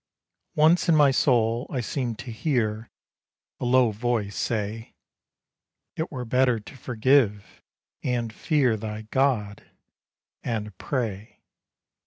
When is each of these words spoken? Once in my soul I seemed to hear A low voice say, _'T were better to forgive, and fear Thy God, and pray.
Once 0.55 0.89
in 0.89 0.95
my 0.95 1.11
soul 1.11 1.67
I 1.69 1.79
seemed 1.81 2.17
to 2.17 2.31
hear 2.31 2.89
A 3.59 3.65
low 3.65 3.91
voice 3.91 4.35
say, 4.35 4.95
_'T 5.95 6.09
were 6.09 6.25
better 6.25 6.59
to 6.59 6.75
forgive, 6.75 7.61
and 8.01 8.33
fear 8.33 8.75
Thy 8.77 9.03
God, 9.03 9.63
and 10.41 10.75
pray. 10.79 11.39